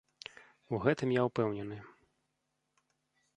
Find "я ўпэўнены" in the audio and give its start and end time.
1.17-1.77